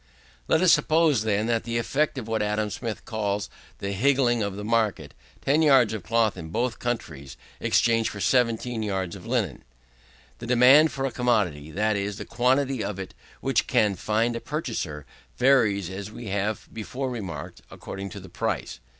[0.47, 4.41] Let us suppose, then, that by the effect of what Adam Smith calls the higgling
[4.41, 5.13] of the market,
[5.45, 9.63] 10 yards of cloth, in both countries, exchange for 17 yards of linen.
[10.39, 14.39] The demand for a commodity, that is, the quantity of it which can find a
[14.41, 15.05] purchaser,
[15.37, 18.79] varies, as we have before remarked, according to the price.